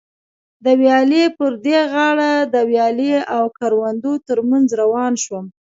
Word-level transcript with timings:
د 0.65 0.67
ویالې 0.81 1.23
پر 1.37 1.51
دې 1.65 1.79
غاړه 1.91 2.31
د 2.53 2.55
ویالې 2.69 3.13
او 3.35 3.43
کروندو 3.57 4.13
تر 4.27 4.39
منځ 4.49 4.67
روان 4.81 5.13
شوم. 5.23 5.45